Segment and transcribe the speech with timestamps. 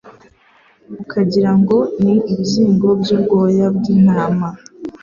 [1.01, 4.49] ukagira ngo ni ibizingo by’ubwoya bw’intama